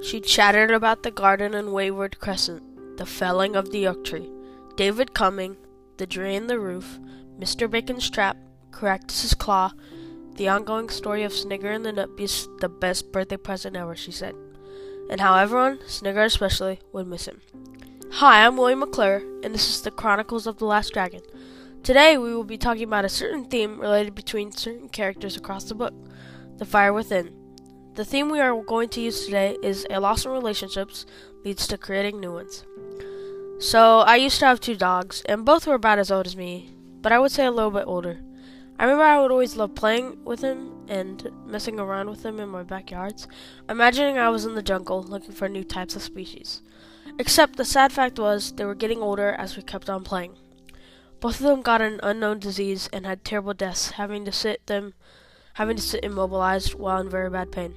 [0.00, 4.30] She chattered about the garden and wayward crescent, the felling of the oak tree,
[4.76, 5.56] David coming,
[5.96, 7.00] the drain the roof,
[7.38, 7.68] Mr.
[7.68, 8.36] Bacon's trap,
[8.72, 9.72] Caractacus's claw,
[10.36, 14.36] the ongoing story of Snigger and the Nutbeast, the best birthday present ever, she said.
[15.10, 17.40] And how everyone, Snigger especially, would miss him.
[18.12, 21.22] Hi, I'm William McClure, and this is the Chronicles of the Last Dragon.
[21.82, 25.74] Today we will be talking about a certain theme related between certain characters across the
[25.74, 25.94] book
[26.58, 27.37] the fire within.
[27.94, 31.04] The theme we are going to use today is a loss in relationships
[31.44, 32.64] leads to creating new ones.
[33.58, 36.72] So, I used to have two dogs, and both were about as old as me,
[37.02, 38.20] but I would say a little bit older.
[38.78, 42.48] I remember I would always love playing with him and messing around with him in
[42.50, 43.26] my backyards,
[43.68, 46.62] imagining I was in the jungle looking for new types of species.
[47.18, 50.36] Except the sad fact was they were getting older as we kept on playing.
[51.18, 54.94] Both of them got an unknown disease and had terrible deaths, having to sit them
[55.58, 57.76] having to sit immobilized while in very bad pain.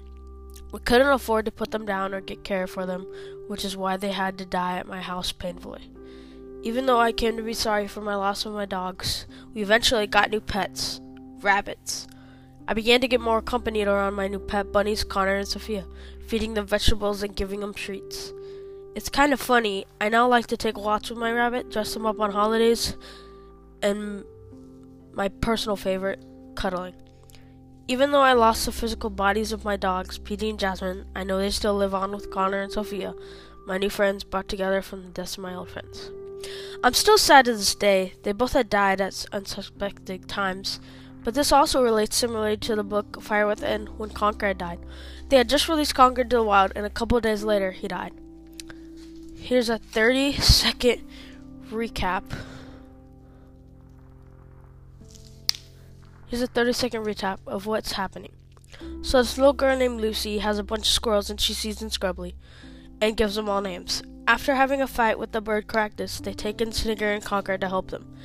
[0.71, 3.07] We couldn't afford to put them down or get care for them,
[3.47, 5.89] which is why they had to die at my house painfully.
[6.61, 9.25] Even though I came to be sorry for my loss of my dogs,
[9.55, 11.01] we eventually got new pets
[11.41, 12.07] rabbits.
[12.67, 15.83] I began to get more accompanied around my new pet bunnies, Connor and Sophia,
[16.27, 18.31] feeding them vegetables and giving them treats.
[18.93, 19.85] It's kind of funny.
[19.99, 22.95] I now like to take walks with my rabbit, dress them up on holidays,
[23.81, 24.23] and
[25.13, 26.93] my personal favorite, cuddling.
[27.87, 31.37] Even though I lost the physical bodies of my dogs, Petey and Jasmine, I know
[31.37, 33.13] they still live on with Connor and Sophia,
[33.65, 36.11] my new friends brought together from the deaths of my old friends.
[36.83, 38.13] I'm still sad to this day.
[38.23, 40.79] They both had died at unsuspected times,
[41.23, 44.79] but this also relates similarly to the book Fire Within when Conker had died.
[45.29, 48.13] They had just released Conker to the Wild, and a couple days later, he died.
[49.35, 51.01] Here's a 30 second
[51.69, 52.23] recap
[56.31, 58.31] Here's a 30 second recap of what's happening.
[59.01, 61.89] So this little girl named Lucy has a bunch of squirrels and she sees them
[61.89, 62.35] scrubbly
[63.01, 64.01] and gives them all names.
[64.25, 67.67] After having a fight with the bird Caractacus, they take in Snigger and Conker to
[67.67, 68.15] help them.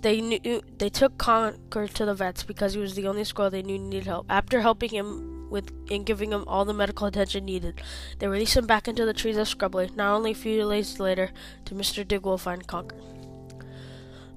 [0.00, 3.60] They knew they took Conker to the vets because he was the only squirrel they
[3.62, 4.24] knew needed help.
[4.30, 7.82] After helping him with and giving him all the medical attention needed,
[8.18, 9.94] they release him back into the trees of Scrubbley.
[9.94, 11.32] Not only a few days later,
[11.66, 12.02] to Mr.
[12.02, 13.15] Digwell find Conker.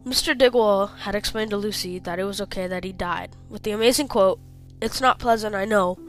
[0.06, 0.34] Mr.
[0.34, 4.08] Digwell had explained to Lucy that it was okay that he died, with the amazing
[4.08, 4.40] quote,
[4.82, 6.00] It's not pleasant, I know,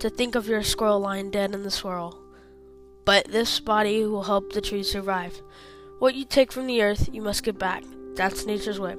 [0.00, 2.20] to think of your squirrel lying dead in the swirl,
[3.06, 5.40] but this body will help the tree survive.
[5.98, 7.82] What you take from the earth, you must give back.
[8.16, 8.96] That's nature's way.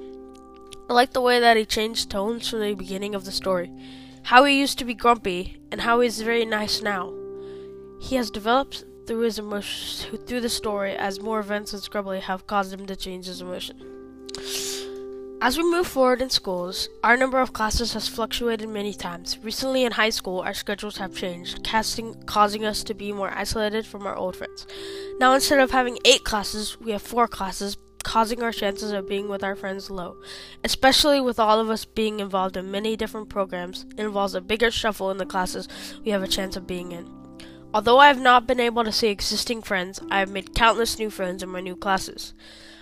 [0.88, 3.70] I like the way that he changed tones from the beginning of the story.
[4.24, 7.14] How he used to be grumpy, and how he's very nice now.
[8.00, 12.48] He has developed through his emotions through the story as more events in Scrubbley have
[12.48, 13.99] caused him to change his emotion.
[15.42, 19.38] As we move forward in schools, our number of classes has fluctuated many times.
[19.38, 23.86] Recently in high school, our schedules have changed, casting, causing us to be more isolated
[23.86, 24.66] from our old friends.
[25.18, 29.30] Now, instead of having eight classes, we have four classes, causing our chances of being
[29.30, 30.20] with our friends low.
[30.62, 34.70] Especially with all of us being involved in many different programs, it involves a bigger
[34.70, 35.68] shuffle in the classes
[36.04, 37.08] we have a chance of being in.
[37.72, 41.08] Although I have not been able to see existing friends, I have made countless new
[41.08, 42.34] friends in my new classes.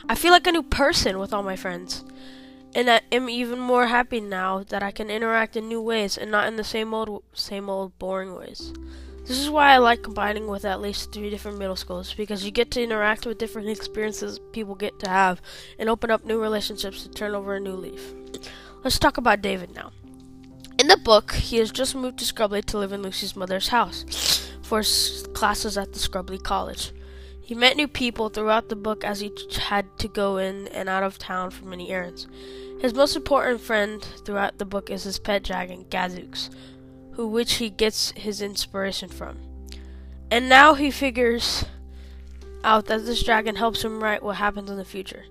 [0.09, 2.03] I feel like a new person with all my friends.
[2.75, 6.31] And I am even more happy now that I can interact in new ways and
[6.31, 8.73] not in the same old, same old boring ways.
[9.29, 12.51] This is why I like combining with at least three different middle schools because you
[12.51, 15.43] get to interact with different experiences people get to have
[15.79, 18.15] and open up new relationships to turn over a new leaf.
[18.83, 19.93] Let's talk about David now.
[20.79, 24.49] In the book, he has just moved to Scrubbley to live in Lucy's mother's house
[24.63, 24.83] for
[25.35, 26.93] classes at the Scrubbley College.
[27.49, 31.03] He met new people throughout the book as he had to go in and out
[31.03, 32.27] of town for many errands.
[32.79, 36.51] His most important friend throughout the book is his pet dragon, Gadzooks,
[37.13, 39.39] who which he gets his inspiration from.
[40.31, 41.65] And now he figures
[42.65, 45.25] out that this dragon helps him write what happens in the future.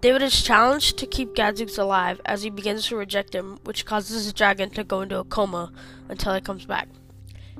[0.00, 4.26] David is challenged to keep Gadzooks alive as he begins to reject him, which causes
[4.26, 5.70] the dragon to go into a coma
[6.08, 6.88] until he comes back.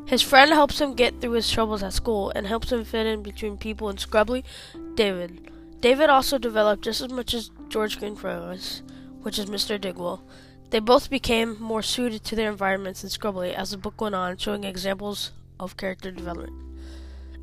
[0.09, 3.23] His friend helps him get through his troubles at school and helps him fit in
[3.23, 4.43] between people in Scrubbley,
[4.95, 5.51] David.
[5.81, 8.83] David also developed just as much as George Greenfro's,
[9.21, 9.79] which is Mr.
[9.79, 10.23] Digwell.
[10.71, 14.39] They both became more suited to their environments in Scrubbley as the book went on,
[14.39, 16.68] showing examples of character development.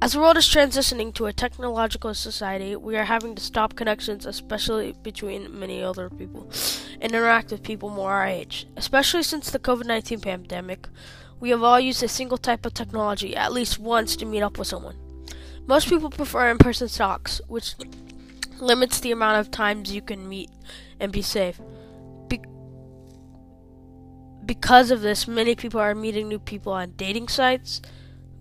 [0.05, 4.27] As the world is transitioning to a technological society, we are having to stop connections,
[4.27, 6.47] especially between many older people,
[7.01, 8.67] and interact with people more our age.
[8.77, 10.87] Especially since the COVID 19 pandemic,
[11.39, 14.59] we have all used a single type of technology at least once to meet up
[14.59, 14.95] with someone.
[15.65, 17.73] Most people prefer in person talks, which
[18.59, 20.51] limits the amount of times you can meet
[20.99, 21.59] and be safe.
[22.27, 22.45] Be-
[24.45, 27.81] because of this, many people are meeting new people on dating sites,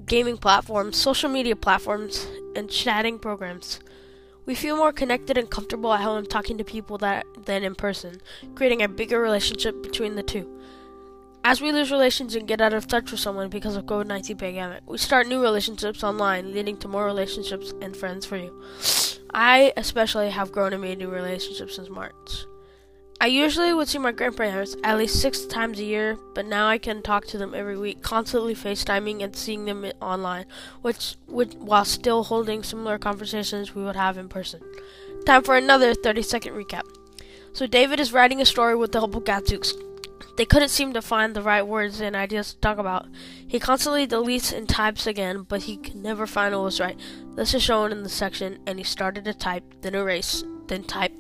[0.07, 3.81] gaming platforms, social media platforms, and chatting programs.
[4.47, 8.21] We feel more connected and comfortable at home talking to people that, than in person,
[8.55, 10.51] creating a bigger relationship between the two.
[11.47, 14.83] As we lose relations and get out of touch with someone because of COVID-19 pandemic,
[14.87, 18.63] we start new relationships online, leading to more relationships and friends for you.
[19.33, 22.47] I especially have grown and made new relationships since March.
[23.25, 26.77] I usually would see my grandparents at least six times a year, but now I
[26.77, 30.45] can talk to them every week, constantly FaceTiming and seeing them online,
[30.83, 34.61] which, which while still holding similar conversations we would have in person.
[35.25, 36.83] Time for another 30 second recap.
[37.55, 39.73] So David is writing a story with the help of Gadzooks.
[40.37, 43.07] They couldn't seem to find the right words and ideas to talk about.
[43.49, 47.01] He constantly deletes and types again, but he can never find what was right.
[47.37, 51.13] This is shown in the section, and he started to type, then erase, then type,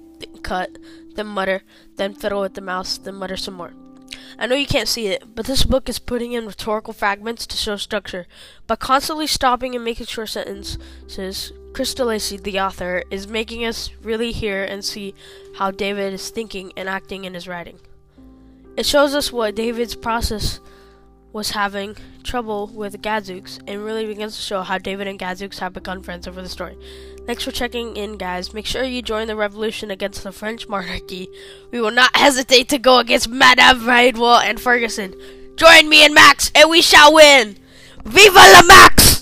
[0.43, 0.79] cut,
[1.15, 1.63] then mutter,
[1.97, 3.73] then fiddle with the mouse, then mutter some more.
[4.39, 7.57] I know you can't see it, but this book is putting in rhetorical fragments to
[7.57, 8.27] show structure.
[8.67, 14.33] By constantly stopping and making short sentences, Chris d'Lacey, the author, is making us really
[14.33, 15.15] hear and see
[15.57, 17.79] how David is thinking and acting in his writing.
[18.77, 20.61] It shows us what David's process
[21.35, 25.73] was having trouble with Gadzooks and really begins to show how David and Gadzooks have
[25.73, 26.79] become friends over the story.
[27.27, 28.55] Thanks for checking in, guys.
[28.55, 31.29] Make sure you join the revolution against the French monarchy.
[31.73, 35.15] We will not hesitate to go against Madame Bridewell and Ferguson.
[35.57, 37.59] Join me and Max, and we shall win!
[38.05, 39.14] Viva la Max!